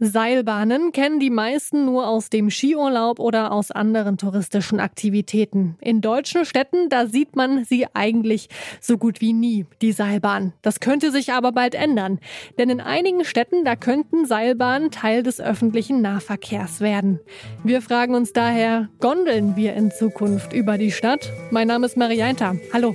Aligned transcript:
Seilbahnen 0.00 0.92
kennen 0.92 1.18
die 1.18 1.30
meisten 1.30 1.84
nur 1.84 2.06
aus 2.06 2.30
dem 2.30 2.50
Skiurlaub 2.50 3.18
oder 3.18 3.50
aus 3.50 3.72
anderen 3.72 4.16
touristischen 4.16 4.78
Aktivitäten. 4.78 5.76
In 5.80 6.00
deutschen 6.00 6.44
Städten, 6.44 6.88
da 6.88 7.06
sieht 7.06 7.34
man 7.34 7.64
sie 7.64 7.86
eigentlich 7.94 8.48
so 8.80 8.96
gut 8.96 9.20
wie 9.20 9.32
nie, 9.32 9.66
die 9.82 9.90
Seilbahn. 9.90 10.52
Das 10.62 10.78
könnte 10.78 11.10
sich 11.10 11.32
aber 11.32 11.50
bald 11.50 11.74
ändern. 11.74 12.20
Denn 12.58 12.70
in 12.70 12.80
einigen 12.80 13.24
Städten, 13.24 13.64
da 13.64 13.74
könnten 13.74 14.24
Seilbahnen 14.24 14.92
Teil 14.92 15.24
des 15.24 15.40
öffentlichen 15.40 16.00
Nahverkehrs 16.00 16.80
werden. 16.80 17.18
Wir 17.64 17.82
fragen 17.82 18.14
uns 18.14 18.32
daher, 18.32 18.88
gondeln 19.00 19.56
wir 19.56 19.74
in 19.74 19.90
Zukunft 19.90 20.52
über 20.52 20.78
die 20.78 20.92
Stadt? 20.92 21.32
Mein 21.50 21.66
Name 21.66 21.86
ist 21.86 21.96
Marianta. 21.96 22.54
Hallo. 22.72 22.94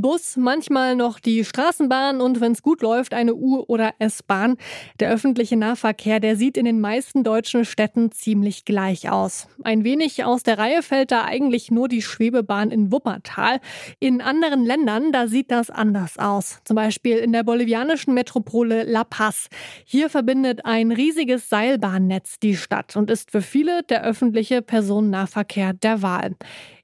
Bus, 0.00 0.38
manchmal 0.38 0.96
noch 0.96 1.20
die 1.20 1.44
Straßenbahn 1.44 2.22
und 2.22 2.40
wenn 2.40 2.52
es 2.52 2.62
gut 2.62 2.80
läuft, 2.80 3.12
eine 3.12 3.34
U- 3.34 3.62
oder 3.68 3.92
S-Bahn. 3.98 4.56
Der 5.00 5.10
öffentliche 5.10 5.58
Nahverkehr, 5.58 6.18
der 6.18 6.36
sieht 6.36 6.56
in 6.56 6.64
den 6.64 6.80
meisten 6.80 7.24
deutschen 7.24 7.66
Städten 7.66 8.10
ziemlich 8.10 8.64
gleich 8.64 9.10
aus. 9.10 9.48
Ein 9.62 9.84
wenig 9.84 10.24
aus 10.24 10.44
der 10.44 10.56
Reihe 10.56 10.82
fällt 10.82 11.10
da 11.10 11.24
eigentlich 11.24 11.70
nur 11.70 11.88
die 11.88 12.00
Schwebebahn 12.00 12.70
in 12.70 12.90
Wuppertal. 12.90 13.60
In 14.00 14.22
anderen 14.22 14.64
Ländern, 14.64 15.12
da 15.12 15.28
sieht 15.28 15.50
das 15.50 15.68
anders 15.68 16.18
aus. 16.18 16.60
Zum 16.64 16.76
Beispiel 16.76 17.18
in 17.18 17.32
der 17.32 17.42
bolivianischen 17.42 18.14
Metropole 18.14 18.84
La 18.84 19.04
Paz. 19.04 19.48
Hier 19.84 20.08
verbindet 20.08 20.64
ein 20.64 20.90
riesiges 20.90 21.50
Seilbahnnetz 21.50 22.38
die 22.38 22.56
Stadt 22.56 22.96
und 22.96 23.10
ist 23.10 23.30
für 23.30 23.42
viele 23.42 23.82
der 23.82 24.04
öffentliche 24.04 24.62
Personennahverkehr 24.62 25.74
der 25.74 26.00
Wahl 26.00 26.36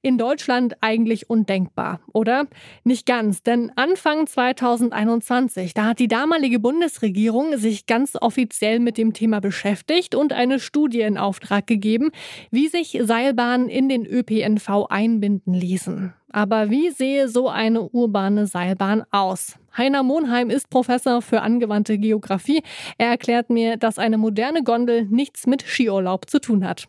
in 0.09 0.19
Deutschland 0.19 0.77
eigentlich 0.81 1.31
undenkbar, 1.31 2.01
oder? 2.12 2.47
Nicht 2.83 3.06
ganz, 3.06 3.42
denn 3.42 3.70
Anfang 3.77 4.27
2021, 4.27 5.75
da 5.75 5.84
hat 5.84 5.98
die 5.98 6.09
damalige 6.09 6.59
Bundesregierung 6.59 7.59
sich 7.59 7.87
ganz 7.87 8.17
offiziell 8.20 8.81
mit 8.81 8.98
dem 8.98 9.12
Thema 9.12 9.41
beschäftigt 9.41 10.15
und 10.15 10.33
eine 10.33 10.59
Studie 10.59 11.03
in 11.03 11.19
Auftrag 11.19 11.67
gegeben, 11.67 12.11
wie 12.50 12.69
sich 12.69 12.98
Seilbahnen 13.03 13.69
in 13.69 13.89
den 13.89 14.06
ÖPNV 14.06 14.87
einbinden 14.89 15.53
ließen. 15.53 16.15
Aber 16.31 16.70
wie 16.70 16.91
sehe 16.91 17.28
so 17.28 17.48
eine 17.48 17.83
urbane 17.83 18.47
Seilbahn 18.47 19.05
aus? 19.11 19.56
Heiner 19.77 20.03
Monheim 20.03 20.50
ist 20.50 20.70
Professor 20.70 21.22
für 21.22 21.43
angewandte 21.43 21.98
Geografie. 21.98 22.62
Er 22.98 23.09
erklärt 23.09 23.50
mir, 23.50 23.77
dass 23.77 23.98
eine 23.98 24.19
moderne 24.19 24.62
Gondel 24.62 25.06
nichts 25.06 25.47
mit 25.47 25.62
Skiurlaub 25.62 26.28
zu 26.28 26.41
tun 26.41 26.66
hat. 26.66 26.88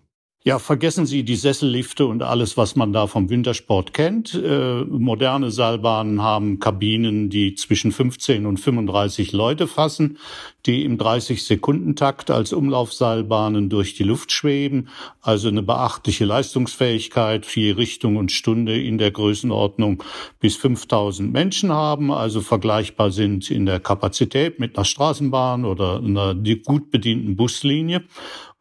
Ja, 0.49 0.57
vergessen 0.57 1.05
Sie 1.05 1.21
die 1.21 1.35
Sessellifte 1.35 2.07
und 2.07 2.23
alles, 2.23 2.57
was 2.57 2.75
man 2.75 2.91
da 2.91 3.05
vom 3.05 3.29
Wintersport 3.29 3.93
kennt. 3.93 4.33
Äh, 4.33 4.83
moderne 4.83 5.51
Seilbahnen 5.51 6.23
haben 6.23 6.57
Kabinen, 6.57 7.29
die 7.29 7.53
zwischen 7.53 7.91
15 7.91 8.47
und 8.47 8.59
35 8.59 9.31
Leute 9.31 9.67
fassen, 9.67 10.17
die 10.65 10.85
im 10.85 10.97
30-Sekunden-Takt 10.97 12.31
als 12.31 12.51
Umlaufseilbahnen 12.51 13.69
durch 13.69 13.93
die 13.93 14.03
Luft 14.03 14.31
schweben. 14.31 14.87
Also 15.21 15.49
eine 15.49 15.61
beachtliche 15.61 16.25
Leistungsfähigkeit, 16.25 17.45
je 17.55 17.73
Richtung 17.73 18.15
und 18.15 18.31
Stunde 18.31 18.81
in 18.81 18.97
der 18.97 19.11
Größenordnung 19.11 20.03
bis 20.39 20.55
5000 20.55 21.31
Menschen 21.31 21.71
haben, 21.71 22.11
also 22.11 22.41
vergleichbar 22.41 23.11
sind 23.11 23.51
in 23.51 23.67
der 23.67 23.79
Kapazität 23.79 24.59
mit 24.59 24.77
einer 24.77 24.85
Straßenbahn 24.85 25.63
oder 25.65 25.97
einer 25.97 26.33
gut 26.65 26.89
bedienten 26.89 27.35
Buslinie. 27.35 28.03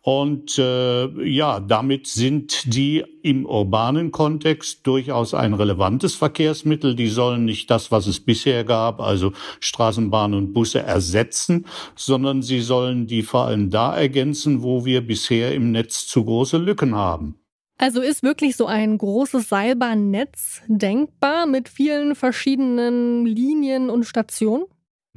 Und 0.01 0.59
äh, 0.59 1.07
ja, 1.29 1.61
damit 1.61 2.07
sind 2.07 2.73
die 2.73 3.05
im 3.23 3.45
urbanen 3.45 4.13
Kontext 4.13 4.87
durchaus 4.87 5.35
ein 5.35 5.55
relevantes 5.55 6.15
Verkehrsmittel. 6.15 6.95
Die 6.95 7.09
sollen 7.09 7.45
nicht 7.45 7.71
das, 7.71 7.91
was 7.91 8.07
es 8.07 8.21
bisher 8.21 8.65
gab, 8.65 9.01
also 9.01 9.33
Straßenbahnen 9.61 10.39
und 10.39 10.53
Busse 10.53 10.81
ersetzen, 10.81 11.67
sondern 11.97 12.43
sie 12.43 12.61
sollen 12.61 13.07
die 13.07 13.23
vor 13.23 13.47
allem 13.47 13.71
da 13.71 13.95
ergänzen, 13.97 14.63
wo 14.63 14.85
wir 14.85 15.07
bisher 15.07 15.55
im 15.55 15.73
Netz 15.73 16.07
zu 16.07 16.25
große 16.25 16.59
Lücken 16.59 16.95
haben. 16.95 17.35
Also 17.77 18.01
ist 18.01 18.23
wirklich 18.25 18.57
so 18.57 18.67
ein 18.67 18.99
großes 18.99 19.49
Seilbahnnetz 19.49 20.63
denkbar 20.67 21.47
mit 21.47 21.69
vielen 21.69 22.17
verschiedenen 22.17 23.25
Linien 23.25 23.89
und 23.89 24.05
Stationen? 24.05 24.65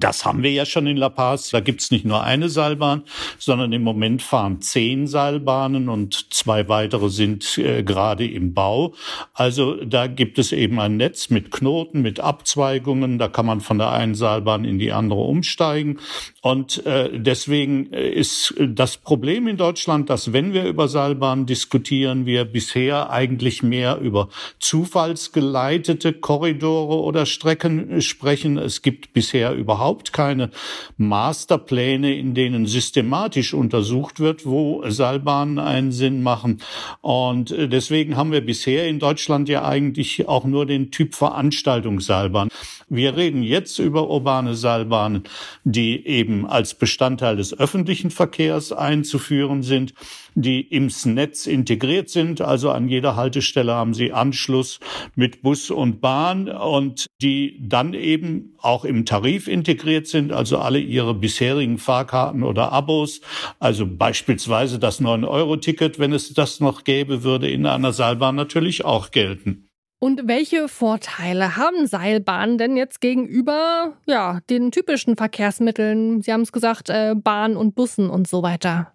Das 0.02 0.26
haben 0.26 0.42
wir 0.44 0.52
ja 0.52 0.66
schon 0.66 0.88
in 0.88 0.98
La 0.98 1.10
Paz. 1.10 1.52
Da 1.52 1.60
gibt's 1.60 1.92
nicht 1.92 2.06
nur 2.06 2.24
eine 2.24 2.50
Seilbahn, 2.50 3.04
sondern 3.38 3.72
im 3.72 3.84
Moment 3.84 4.22
fahren 4.22 4.62
zehn 4.62 5.08
Seilbahnen 5.08 5.90
und 5.90 6.34
zwei 6.34 6.68
weitere 6.68 7.10
sind 7.10 7.58
äh, 7.60 7.84
gerade 7.84 8.28
im 8.28 8.54
Bau. 8.54 8.96
Also 9.34 9.76
da 9.76 10.08
gibt 10.08 10.40
es 10.40 10.52
eben 10.52 10.80
ein 10.80 10.98
Netz 10.98 11.30
mit 11.30 11.52
Knoten, 11.52 12.02
mit 12.02 12.20
Abzweigungen. 12.20 13.20
Da 13.20 13.28
kann 13.28 13.46
man 13.46 13.62
von 13.62 13.78
der 13.78 13.92
einen 13.92 14.16
Seilbahn 14.16 14.66
in 14.66 14.80
die 14.80 14.92
andere 14.92 15.22
umsteigen. 15.22 16.00
Und 16.42 16.84
äh, 16.86 17.20
deswegen 17.20 17.94
ist 17.94 18.56
das 18.58 18.98
Problem 18.98 19.48
in 19.48 19.58
Deutschland, 19.58 20.10
dass 20.10 20.34
wenn 20.34 20.54
wir 20.54 20.66
über 20.66 20.88
Seilbahnen 20.88 21.46
diskutieren, 21.46 22.26
wir 22.26 22.46
bisher 22.46 23.12
eigentlich 23.12 23.62
mehr 23.62 24.00
über 24.00 24.30
zufallsgeleitete 24.60 26.14
Korridore 26.14 27.02
oder 27.02 27.28
Strecken 27.28 28.02
sprechen. 28.02 28.58
Es 28.58 28.82
gibt 28.82 29.14
bisher 29.14 29.54
überhaupt 29.54 29.91
überhaupt 29.92 30.14
keine 30.14 30.52
Masterpläne, 30.96 32.16
in 32.16 32.34
denen 32.34 32.66
systematisch 32.66 33.54
untersucht 33.54 34.22
wird, 34.22 34.46
wo 34.46 34.84
Seilbahnen 34.88 35.60
einen 35.60 35.92
Sinn 35.92 36.24
machen. 36.24 36.62
Und 37.02 37.52
äh, 37.52 37.68
deswegen 37.68 38.16
haben 38.16 38.32
wir 38.32 38.46
bisher 38.46 38.88
in 38.88 39.00
Deutschland 39.00 39.50
ja 39.50 39.66
eigentlich 39.66 40.30
auch 40.30 40.46
nur 40.46 40.66
den 40.66 40.92
Typ 40.92 41.14
Veranstaltungsseilbahn. 41.14 42.48
Wir 42.88 43.16
reden 43.16 43.44
jetzt 43.44 43.80
über 43.80 44.10
urbane 44.10 44.56
Seilbahnen, 44.56 45.24
die 45.66 46.06
eben 46.06 46.46
als 46.46 46.74
Bestandteil 46.74 47.36
des 47.36 47.58
öffentlichen 47.58 48.12
Verkehrs 48.12 48.72
einzuführen 48.72 49.64
sind, 49.64 49.94
die 50.36 50.62
ins 50.62 51.06
Netz 51.06 51.48
integriert 51.48 52.10
sind. 52.10 52.42
Also 52.42 52.70
an 52.72 52.88
jeder 52.88 53.16
Haltestelle 53.16 53.74
haben 53.74 53.94
sie 53.94 54.14
Anschluss 54.14 54.80
mit 55.16 55.42
Bus 55.42 55.70
und 55.70 56.02
Bahn 56.02 56.50
und 56.50 57.08
die 57.22 57.58
dann 57.62 57.94
eben 57.94 58.56
auch 58.60 58.86
im 58.86 59.06
Tarif 59.06 59.48
integriert 59.48 59.81
sind, 60.08 60.32
also 60.32 60.58
alle 60.58 60.80
ihre 60.80 61.14
bisherigen 61.14 61.78
Fahrkarten 61.78 62.44
oder 62.44 62.72
Abos, 62.72 63.22
also 63.60 63.86
beispielsweise 63.86 64.80
das 64.80 65.02
9-Euro-Ticket, 65.02 66.00
wenn 66.00 66.14
es 66.14 66.34
das 66.34 66.60
noch 66.60 66.84
gäbe, 66.84 67.24
würde 67.24 67.50
in 67.50 67.66
einer 67.66 67.94
Seilbahn 67.94 68.36
natürlich 68.36 68.86
auch 68.86 69.12
gelten. 69.12 69.68
Und 70.04 70.28
welche 70.28 70.68
Vorteile 70.68 71.58
haben 71.58 71.86
Seilbahnen 71.86 72.58
denn 72.58 72.76
jetzt 72.76 73.02
gegenüber 73.02 73.94
ja, 74.08 74.40
den 74.50 74.72
typischen 74.72 75.16
Verkehrsmitteln? 75.16 76.24
Sie 76.24 76.34
haben 76.34 76.42
es 76.42 76.52
gesagt, 76.52 76.90
äh, 76.90 77.14
Bahn 77.16 77.56
und 77.56 77.76
Bussen 77.76 78.10
und 78.10 78.28
so 78.28 78.42
weiter. 78.42 78.94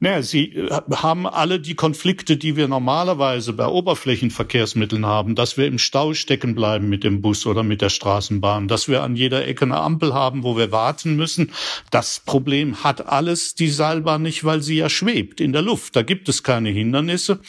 Naja, 0.00 0.22
sie 0.22 0.52
äh, 0.54 0.70
haben 0.92 1.26
alle 1.26 1.58
die 1.58 1.74
Konflikte, 1.74 2.36
die 2.36 2.54
wir 2.54 2.68
normalerweise 2.68 3.52
bei 3.52 3.66
Oberflächenverkehrsmitteln 3.66 5.04
haben, 5.04 5.34
dass 5.34 5.56
wir 5.56 5.66
im 5.66 5.78
Stau 5.78 6.14
stecken 6.14 6.54
bleiben 6.54 6.88
mit 6.88 7.02
dem 7.02 7.20
Bus 7.20 7.46
oder 7.46 7.64
mit 7.64 7.82
der 7.82 7.88
Straßenbahn, 7.88 8.68
dass 8.68 8.86
wir 8.86 9.02
an 9.02 9.16
jeder 9.16 9.46
Ecke 9.46 9.64
eine 9.64 9.78
Ampel 9.78 10.14
haben, 10.14 10.44
wo 10.44 10.56
wir 10.56 10.70
warten 10.70 11.16
müssen. 11.16 11.50
Das 11.90 12.22
Problem 12.24 12.84
hat 12.84 13.08
alles 13.08 13.56
die 13.56 13.68
Seilbahn 13.68 14.22
nicht, 14.22 14.44
weil 14.44 14.62
sie 14.62 14.76
ja 14.76 14.88
schwebt 14.88 15.40
in 15.40 15.52
der 15.52 15.62
Luft. 15.62 15.96
Da 15.96 16.02
gibt 16.02 16.28
es 16.28 16.44
keine 16.44 16.70
Hindernisse. 16.70 17.40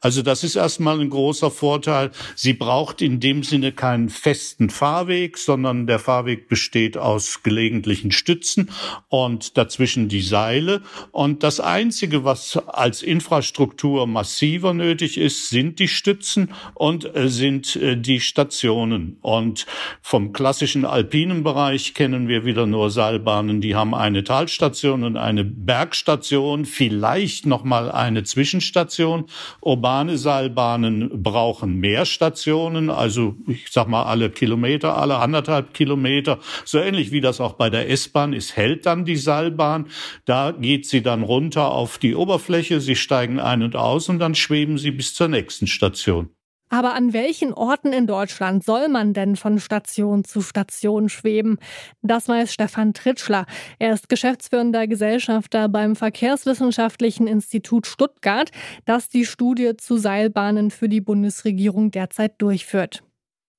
Also 0.00 0.22
das 0.22 0.44
ist 0.44 0.56
erstmal 0.56 1.00
ein 1.00 1.10
großer 1.10 1.50
Vorteil. 1.50 2.10
Sie 2.34 2.54
braucht 2.54 3.02
in 3.02 3.20
dem 3.20 3.42
Sinne 3.42 3.72
keinen 3.72 4.08
festen 4.08 4.70
Fahrweg, 4.70 5.36
sondern 5.36 5.86
der 5.86 5.98
Fahrweg 5.98 6.48
besteht 6.48 6.96
aus 6.96 7.42
gelegentlichen 7.42 8.12
Stützen 8.12 8.70
und 9.08 9.58
dazwischen 9.58 10.08
die 10.08 10.22
Seile. 10.22 10.80
Und 11.12 11.42
das 11.42 11.60
Einzige, 11.60 11.97
Einzige, 11.98 12.22
was 12.22 12.56
als 12.68 13.02
Infrastruktur 13.02 14.06
massiver 14.06 14.72
nötig 14.72 15.18
ist, 15.18 15.50
sind 15.50 15.80
die 15.80 15.88
Stützen 15.88 16.52
und 16.74 17.16
äh, 17.16 17.28
sind 17.28 17.74
äh, 17.74 17.96
die 17.96 18.20
Stationen. 18.20 19.18
Und 19.20 19.66
vom 20.00 20.32
klassischen 20.32 20.84
alpinen 20.84 21.42
Bereich 21.42 21.94
kennen 21.94 22.28
wir 22.28 22.44
wieder 22.44 22.66
nur 22.66 22.90
Seilbahnen, 22.90 23.60
die 23.60 23.74
haben 23.74 23.96
eine 23.96 24.22
Talstation 24.22 25.02
und 25.02 25.16
eine 25.16 25.44
Bergstation, 25.44 26.66
vielleicht 26.66 27.46
noch 27.46 27.64
eine 27.64 28.22
Zwischenstation. 28.22 29.24
Urbane 29.60 30.18
Seilbahnen 30.18 31.20
brauchen 31.20 31.80
mehr 31.80 32.04
Stationen, 32.04 32.90
also 32.90 33.34
ich 33.48 33.72
sag 33.72 33.88
mal 33.88 34.04
alle 34.04 34.30
Kilometer, 34.30 34.96
alle 34.96 35.16
anderthalb 35.16 35.74
Kilometer, 35.74 36.38
so 36.64 36.78
ähnlich 36.78 37.10
wie 37.10 37.20
das 37.20 37.40
auch 37.40 37.54
bei 37.54 37.70
der 37.70 37.90
S-Bahn 37.90 38.34
ist, 38.34 38.56
hält 38.56 38.86
dann 38.86 39.04
die 39.04 39.16
Seilbahn. 39.16 39.86
Da 40.26 40.52
geht 40.52 40.86
sie 40.86 41.02
dann 41.02 41.24
runter 41.24 41.72
auf 41.72 41.87
die 41.96 42.14
Oberfläche, 42.14 42.82
sie 42.82 42.96
steigen 42.96 43.40
ein 43.40 43.62
und 43.62 43.76
aus 43.76 44.10
und 44.10 44.18
dann 44.18 44.34
schweben 44.34 44.76
sie 44.76 44.90
bis 44.90 45.14
zur 45.14 45.28
nächsten 45.28 45.66
Station. 45.66 46.30
Aber 46.70 46.94
an 46.94 47.12
welchen 47.12 47.54
Orten 47.54 47.92
in 47.92 48.06
Deutschland 48.06 48.62
soll 48.62 48.88
man 48.88 49.14
denn 49.14 49.36
von 49.36 49.58
Station 49.58 50.24
zu 50.24 50.42
Station 50.42 51.08
schweben? 51.08 51.58
Das 52.02 52.28
weiß 52.28 52.52
Stefan 52.52 52.92
Tritschler. 52.92 53.46
Er 53.78 53.94
ist 53.94 54.08
geschäftsführender 54.08 54.86
Gesellschafter 54.86 55.68
beim 55.68 55.96
Verkehrswissenschaftlichen 55.96 57.26
Institut 57.26 57.86
Stuttgart, 57.86 58.50
das 58.84 59.08
die 59.08 59.24
Studie 59.24 59.76
zu 59.78 59.96
Seilbahnen 59.96 60.70
für 60.70 60.90
die 60.90 61.00
Bundesregierung 61.00 61.90
derzeit 61.90 62.40
durchführt. 62.42 63.02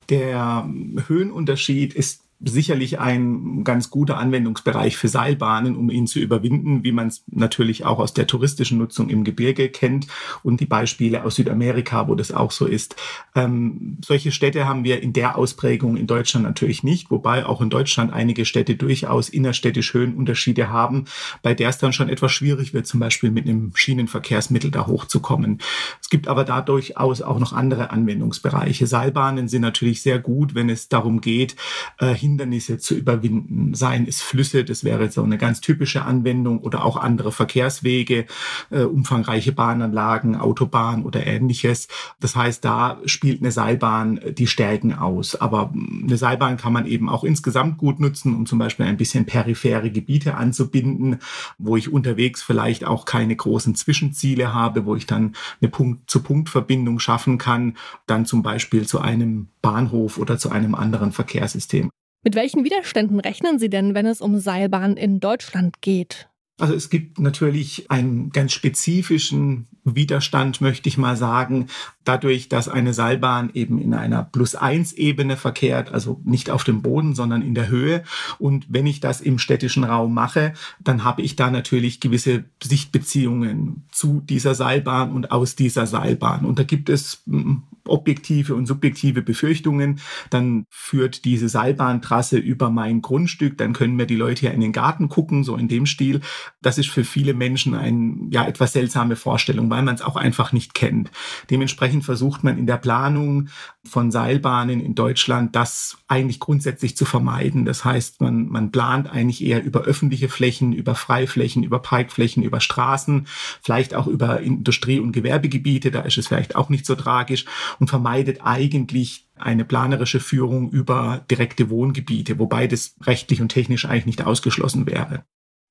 Der 0.10 0.70
Höhenunterschied 1.08 1.94
ist 1.94 2.29
sicherlich 2.42 3.00
ein 3.00 3.64
ganz 3.66 3.90
guter 3.90 4.18
Anwendungsbereich 4.18 4.96
für 4.96 5.10
Seilbahnen, 5.10 5.76
um 5.76 5.90
ihn 5.90 6.08
zu 6.08 6.20
überwinden, 6.20 6.84
wie 6.84 6.94
man 6.94 7.08
es 7.08 7.24
natürlich 7.28 7.86
auch 7.86 8.00
aus 8.00 8.14
der 8.14 8.28
touristischen 8.28 8.78
Nutzung 8.78 9.10
im 9.10 9.26
Gebirge 9.26 9.70
kennt 9.70 10.08
und 10.42 10.62
die 10.62 10.66
Beispiele 10.66 11.26
aus 11.26 11.36
Südamerika, 11.36 12.08
wo 12.08 12.16
das 12.16 12.32
auch 12.32 12.52
so 12.52 12.66
ist. 12.66 12.96
Ähm, 13.36 13.98
solche 14.06 14.32
Städte 14.32 14.68
haben 14.68 14.86
wir 14.86 15.04
in 15.04 15.12
der 15.12 15.38
Ausprägung 15.38 15.98
in 15.98 16.08
Deutschland 16.08 16.46
natürlich 16.46 16.82
nicht, 16.82 17.12
wobei 17.12 17.46
auch 17.46 17.60
in 17.62 17.70
Deutschland 17.70 18.14
einige 18.14 18.46
Städte 18.46 18.76
durchaus 18.76 19.28
innerstädtisch 19.28 19.94
Höhenunterschiede 19.94 20.70
haben, 20.70 21.06
bei 21.42 21.54
der 21.54 21.70
es 21.70 21.78
dann 21.78 21.92
schon 21.92 22.08
etwas 22.08 22.32
schwierig 22.32 22.74
wird, 22.74 22.88
zum 22.88 23.02
Beispiel 23.02 23.32
mit 23.32 23.48
einem 23.48 23.72
Schienenverkehrsmittel 23.76 24.72
da 24.72 24.88
hochzukommen. 24.88 25.60
Es 26.02 26.10
gibt 26.10 26.30
aber 26.30 26.46
da 26.46 26.62
durchaus 26.62 27.22
auch 27.22 27.40
noch 27.40 27.52
andere 27.52 27.92
Anwendungsbereiche. 27.92 28.88
Seilbahnen 28.88 29.50
sind 29.50 29.62
natürlich 29.62 30.02
sehr 30.02 30.20
gut, 30.20 30.56
wenn 30.56 30.70
es 30.70 30.88
darum 30.88 31.20
geht, 31.20 31.58
äh, 32.00 32.16
Hindernisse 32.30 32.78
zu 32.78 32.96
überwinden, 32.96 33.74
seien 33.74 34.08
es 34.08 34.22
Flüsse, 34.22 34.64
das 34.64 34.84
wäre 34.84 35.10
so 35.10 35.24
eine 35.24 35.38
ganz 35.38 35.62
typische 35.62 36.04
Anwendung, 36.04 36.60
oder 36.60 36.86
auch 36.86 36.98
andere 36.98 37.32
Verkehrswege, 37.32 38.26
äh, 38.70 38.84
umfangreiche 38.84 39.52
Bahnanlagen, 39.52 40.36
Autobahn 40.36 41.04
oder 41.04 41.26
ähnliches. 41.26 41.88
Das 42.20 42.36
heißt, 42.36 42.64
da 42.64 43.00
spielt 43.06 43.42
eine 43.42 43.52
Seilbahn 43.52 44.18
äh, 44.20 44.34
die 44.34 44.48
Stärken 44.48 44.94
aus. 44.94 45.36
Aber 45.36 45.72
hm, 45.72 46.06
eine 46.08 46.18
Seilbahn 46.18 46.58
kann 46.58 46.74
man 46.74 46.86
eben 46.86 47.10
auch 47.10 47.24
insgesamt 47.24 47.78
gut 47.78 48.00
nutzen, 48.00 48.36
um 48.36 48.46
zum 48.46 48.60
Beispiel 48.60 48.86
ein 48.86 48.98
bisschen 48.98 49.26
periphere 49.26 49.90
Gebiete 49.90 50.36
anzubinden, 50.36 51.18
wo 51.58 51.78
ich 51.78 51.92
unterwegs 51.92 52.44
vielleicht 52.44 52.86
auch 52.86 53.06
keine 53.06 53.36
großen 53.36 53.74
Zwischenziele 53.76 54.54
habe, 54.54 54.86
wo 54.86 54.96
ich 54.96 55.08
dann 55.08 55.36
eine 55.62 55.70
Punkt-zu-Punkt-Verbindung 55.70 57.00
schaffen 57.00 57.38
kann, 57.38 57.76
dann 58.06 58.26
zum 58.26 58.44
Beispiel 58.44 58.86
zu 58.86 59.00
einem 59.00 59.48
Bahnhof 59.62 60.18
oder 60.18 60.38
zu 60.38 60.52
einem 60.52 60.76
anderen 60.76 61.12
Verkehrssystem. 61.12 61.90
Mit 62.24 62.36
welchen 62.36 62.64
Widerständen 62.64 63.20
rechnen 63.20 63.60
Sie 63.60 63.70
denn, 63.70 63.94
wenn 63.94 64.06
es 64.06 64.20
um 64.20 64.40
Seilbahn 64.40 64.98
in 64.98 65.20
Deutschland 65.20 65.82
geht? 65.82 66.30
Also 66.60 66.74
es 66.74 66.90
gibt 66.90 67.20
natürlich 67.20 67.90
einen 67.90 68.32
ganz 68.32 68.52
spezifischen 68.52 69.68
Widerstand, 69.86 70.60
möchte 70.60 70.90
ich 70.90 70.98
mal 70.98 71.16
sagen, 71.16 71.68
dadurch, 72.04 72.50
dass 72.50 72.68
eine 72.68 72.94
Seilbahn 72.94 73.50
eben 73.54 73.80
in 73.80 73.94
einer 73.94 74.24
Plus-1-Ebene 74.24 75.38
verkehrt, 75.38 75.94
also 75.94 76.20
nicht 76.26 76.50
auf 76.50 76.66
dem 76.66 76.82
Boden, 76.82 77.16
sondern 77.16 77.42
in 77.42 77.56
der 77.56 77.70
Höhe. 77.70 78.04
Und 78.40 78.66
wenn 78.70 78.86
ich 78.86 79.00
das 79.00 79.22
im 79.22 79.40
städtischen 79.40 79.86
Raum 79.86 80.14
mache, 80.14 80.54
dann 80.84 81.06
habe 81.06 81.22
ich 81.22 81.38
da 81.38 81.50
natürlich 81.50 82.02
gewisse 82.02 82.44
Sichtbeziehungen 82.62 83.86
zu 83.92 84.20
dieser 84.20 84.54
Seilbahn 84.54 85.14
und 85.14 85.32
aus 85.32 85.56
dieser 85.56 85.88
Seilbahn. 85.88 86.44
Und 86.44 86.60
da 86.60 86.64
gibt 86.64 86.90
es 86.90 87.24
hm, 87.26 87.64
objektive 87.90 88.56
und 88.56 88.66
subjektive 88.66 89.22
Befürchtungen. 89.22 90.00
Dann 90.30 90.66
führt 90.70 91.26
diese 91.26 91.50
Seilbahntrasse 91.50 92.38
über 92.38 92.70
mein 92.70 93.02
Grundstück, 93.02 93.58
dann 93.58 93.74
können 93.74 93.96
mir 93.96 94.06
die 94.06 94.16
Leute 94.16 94.46
ja 94.46 94.52
in 94.52 94.62
den 94.62 94.72
Garten 94.72 95.10
gucken, 95.10 95.44
so 95.44 95.56
in 95.56 95.68
dem 95.68 95.86
Stil. 95.86 96.22
Das 96.62 96.78
ist 96.78 96.90
für 96.90 97.04
viele 97.04 97.34
Menschen 97.34 97.76
eine 97.76 98.28
ja 98.30 98.46
etwas 98.46 98.74
seltsame 98.74 99.16
Vorstellung, 99.16 99.70
weil 99.70 99.84
man 99.84 99.96
es 99.96 100.02
auch 100.02 100.16
einfach 100.16 100.54
nicht 100.54 100.74
kennt. 100.74 101.12
Dementsprechend 101.50 102.06
versucht 102.06 102.44
man 102.44 102.58
in 102.58 102.68
der 102.68 102.78
Planung 102.78 103.50
von 103.84 104.12
Seilbahnen 104.12 104.80
in 104.80 104.96
Deutschland 104.96 105.56
das 105.56 105.98
eigentlich 106.08 106.40
grundsätzlich 106.40 106.96
zu 106.96 107.06
vermeiden. 107.06 107.66
Das 107.66 107.86
heißt, 107.86 108.22
man, 108.22 108.48
man 108.48 108.72
plant 108.72 109.10
eigentlich 109.10 109.44
eher 109.44 109.64
über 109.64 109.82
öffentliche 109.82 110.30
Flächen, 110.30 110.74
über 110.74 110.96
Freiflächen, 110.96 111.64
über 111.64 111.80
Parkflächen, 111.80 112.44
über 112.44 112.62
Straßen, 112.62 113.28
vielleicht 113.62 113.94
auch 113.96 114.08
über 114.08 114.42
Industrie- 114.42 115.00
und 115.00 115.12
Gewerbegebiete, 115.12 115.92
da 115.92 116.02
ist 116.02 116.18
es 116.18 116.28
vielleicht 116.28 116.56
auch 116.56 116.70
nicht 116.70 116.86
so 116.86 116.96
tragisch 116.96 117.46
und 117.80 117.90
vermeidet 117.90 118.40
eigentlich 118.44 119.28
eine 119.36 119.66
planerische 119.66 120.20
Führung 120.20 120.70
über 120.72 121.26
direkte 121.30 121.70
Wohngebiete, 121.70 122.40
wobei 122.40 122.68
das 122.68 122.96
rechtlich 123.02 123.42
und 123.42 123.50
technisch 123.50 123.86
eigentlich 123.86 124.06
nicht 124.06 124.26
ausgeschlossen 124.26 124.86
wäre. 124.86 125.24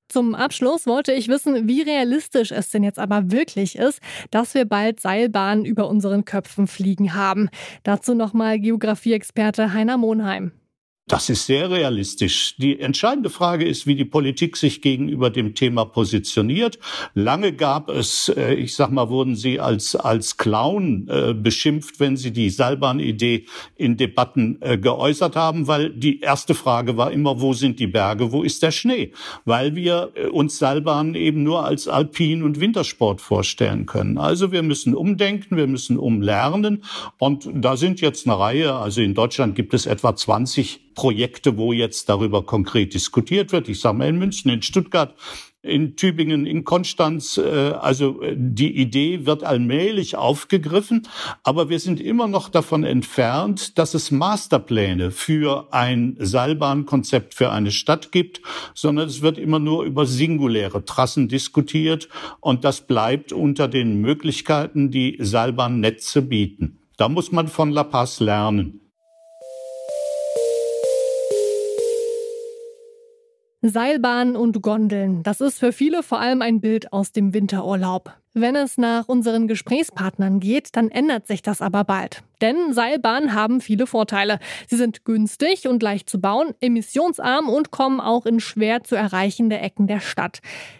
Zum 0.08 0.34
Abschluss 0.34 0.86
wollte 0.86 1.12
ich 1.12 1.28
wissen, 1.28 1.68
wie 1.68 1.82
realistisch 1.82 2.50
es 2.50 2.70
denn 2.70 2.82
jetzt 2.82 2.98
aber 2.98 3.30
wirklich 3.30 3.76
ist, 3.76 4.00
dass 4.30 4.54
wir 4.54 4.64
bald 4.64 5.00
Seilbahnen 5.00 5.66
über 5.66 5.86
unseren 5.86 6.24
Köpfen 6.24 6.66
fliegen 6.66 7.12
haben. 7.12 7.50
Dazu 7.82 8.14
nochmal 8.14 8.58
Geografieexperte 8.58 9.74
Heiner 9.74 9.98
Monheim. 9.98 10.52
Das 11.08 11.30
ist 11.30 11.46
sehr 11.46 11.70
realistisch. 11.70 12.54
Die 12.58 12.78
entscheidende 12.80 13.30
Frage 13.30 13.64
ist, 13.64 13.86
wie 13.86 13.94
die 13.94 14.04
Politik 14.04 14.58
sich 14.58 14.82
gegenüber 14.82 15.30
dem 15.30 15.54
Thema 15.54 15.86
positioniert. 15.86 16.78
Lange 17.14 17.54
gab 17.54 17.88
es, 17.88 18.28
äh, 18.28 18.52
ich 18.52 18.74
sag 18.74 18.90
mal, 18.90 19.08
wurden 19.08 19.34
sie 19.34 19.58
als, 19.58 19.96
als 19.96 20.36
Clown 20.36 21.08
äh, 21.08 21.32
beschimpft, 21.32 21.98
wenn 21.98 22.18
sie 22.18 22.30
die 22.30 22.50
Seilbahnidee 22.50 23.46
in 23.76 23.96
Debatten 23.96 24.58
äh, 24.60 24.76
geäußert 24.76 25.34
haben, 25.34 25.66
weil 25.66 25.88
die 25.90 26.20
erste 26.20 26.54
Frage 26.54 26.98
war 26.98 27.10
immer, 27.10 27.40
wo 27.40 27.54
sind 27.54 27.80
die 27.80 27.86
Berge, 27.86 28.30
wo 28.30 28.42
ist 28.42 28.62
der 28.62 28.70
Schnee? 28.70 29.12
Weil 29.46 29.74
wir 29.74 30.12
uns 30.32 30.58
Seilbahnen 30.58 31.14
eben 31.14 31.42
nur 31.42 31.64
als 31.64 31.88
Alpin- 31.88 32.42
und 32.42 32.60
Wintersport 32.60 33.22
vorstellen 33.22 33.86
können. 33.86 34.18
Also 34.18 34.52
wir 34.52 34.62
müssen 34.62 34.94
umdenken, 34.94 35.56
wir 35.56 35.68
müssen 35.68 35.96
umlernen. 35.96 36.84
Und 37.16 37.48
da 37.54 37.78
sind 37.78 38.02
jetzt 38.02 38.26
eine 38.26 38.38
Reihe, 38.38 38.74
also 38.74 39.00
in 39.00 39.14
Deutschland 39.14 39.54
gibt 39.54 39.72
es 39.72 39.86
etwa 39.86 40.14
20 40.14 40.80
Projekte, 40.98 41.56
wo 41.56 41.72
jetzt 41.72 42.08
darüber 42.08 42.44
konkret 42.44 42.92
diskutiert 42.92 43.52
wird. 43.52 43.68
Ich 43.68 43.78
sage 43.78 43.98
mal 43.98 44.08
in 44.08 44.18
München, 44.18 44.50
in 44.50 44.62
Stuttgart, 44.62 45.14
in 45.62 45.94
Tübingen, 45.94 46.44
in 46.44 46.64
Konstanz. 46.64 47.38
Äh, 47.38 47.70
also 47.80 48.20
äh, 48.20 48.34
die 48.36 48.76
Idee 48.76 49.24
wird 49.24 49.44
allmählich 49.44 50.16
aufgegriffen, 50.16 51.06
aber 51.44 51.68
wir 51.68 51.78
sind 51.78 52.00
immer 52.00 52.26
noch 52.26 52.48
davon 52.48 52.82
entfernt, 52.82 53.78
dass 53.78 53.94
es 53.94 54.10
Masterpläne 54.10 55.12
für 55.12 55.72
ein 55.72 56.16
Seilbahnkonzept 56.18 57.32
für 57.32 57.52
eine 57.52 57.70
Stadt 57.70 58.10
gibt, 58.10 58.40
sondern 58.74 59.06
es 59.06 59.22
wird 59.22 59.38
immer 59.38 59.60
nur 59.60 59.84
über 59.84 60.04
singuläre 60.04 60.84
Trassen 60.84 61.28
diskutiert 61.28 62.08
und 62.40 62.64
das 62.64 62.88
bleibt 62.88 63.32
unter 63.32 63.68
den 63.68 64.00
Möglichkeiten, 64.00 64.90
die 64.90 65.16
Seilbahnnetze 65.20 66.22
bieten. 66.22 66.80
Da 66.96 67.08
muss 67.08 67.30
man 67.30 67.46
von 67.46 67.70
La 67.70 67.84
Paz 67.84 68.18
lernen. 68.18 68.87
Seilbahnen 73.60 74.36
und 74.36 74.62
Gondeln, 74.62 75.24
das 75.24 75.40
ist 75.40 75.58
für 75.58 75.72
viele 75.72 76.04
vor 76.04 76.20
allem 76.20 76.42
ein 76.42 76.60
Bild 76.60 76.92
aus 76.92 77.10
dem 77.10 77.34
Winterurlaub. 77.34 78.12
Wenn 78.32 78.54
es 78.54 78.78
nach 78.78 79.08
unseren 79.08 79.48
Gesprächspartnern 79.48 80.38
geht, 80.38 80.76
dann 80.76 80.92
ändert 80.92 81.26
sich 81.26 81.42
das 81.42 81.60
aber 81.60 81.82
bald. 81.82 82.22
Denn 82.40 82.72
Seilbahnen 82.72 83.34
haben 83.34 83.60
viele 83.60 83.88
Vorteile. 83.88 84.38
Sie 84.68 84.76
sind 84.76 85.04
günstig 85.04 85.66
und 85.66 85.82
leicht 85.82 86.08
zu 86.08 86.20
bauen, 86.20 86.54
emissionsarm 86.60 87.48
und 87.48 87.72
kommen 87.72 88.00
auch 88.00 88.26
in 88.26 88.38
schwer 88.38 88.84
zu 88.84 88.94
erreichende 88.94 89.58
Ecken 89.58 89.88
der 89.88 89.98
Stadt. 89.98 90.38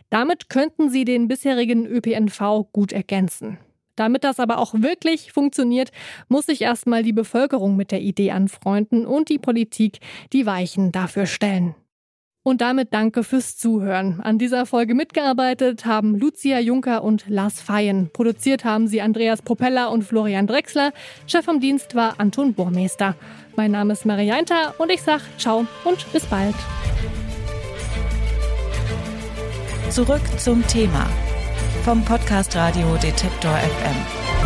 Damit 0.08 0.48
könnten 0.48 0.88
sie 0.88 1.04
den 1.04 1.26
bisherigen 1.26 1.84
ÖPNV 1.84 2.68
gut 2.72 2.92
ergänzen. 2.92 3.58
Damit 3.96 4.22
das 4.22 4.38
aber 4.38 4.58
auch 4.58 4.74
wirklich 4.74 5.32
funktioniert, 5.32 5.90
muss 6.28 6.46
sich 6.46 6.62
erstmal 6.62 7.02
die 7.02 7.12
Bevölkerung 7.12 7.74
mit 7.74 7.90
der 7.90 8.02
Idee 8.02 8.30
anfreunden 8.30 9.04
und 9.04 9.30
die 9.30 9.40
Politik 9.40 9.98
die 10.32 10.46
Weichen 10.46 10.92
dafür 10.92 11.26
stellen. 11.26 11.74
Und 12.42 12.60
damit 12.60 12.94
danke 12.94 13.24
fürs 13.24 13.56
Zuhören. 13.56 14.20
An 14.20 14.38
dieser 14.38 14.64
Folge 14.64 14.94
mitgearbeitet 14.94 15.84
haben 15.84 16.14
Lucia 16.14 16.58
Juncker 16.60 17.02
und 17.04 17.24
Lars 17.28 17.60
Feyen. 17.60 18.10
Produziert 18.12 18.64
haben 18.64 18.88
sie 18.88 19.02
Andreas 19.02 19.42
Propeller 19.42 19.90
und 19.90 20.02
Florian 20.02 20.46
Drexler. 20.46 20.92
Chef 21.26 21.44
vom 21.44 21.60
Dienst 21.60 21.94
war 21.94 22.14
Anton 22.18 22.54
Bohrmeister. 22.54 23.16
Mein 23.56 23.72
Name 23.72 23.92
ist 23.92 24.06
Marianta 24.06 24.74
und 24.78 24.90
ich 24.90 25.02
sag 25.02 25.20
ciao 25.36 25.66
und 25.84 26.10
bis 26.12 26.24
bald. 26.26 26.54
Zurück 29.90 30.22
zum 30.38 30.66
Thema 30.66 31.06
vom 31.84 32.04
Podcast 32.04 32.54
Radio 32.54 32.96
Detektor 32.96 33.56
FM. 33.56 34.37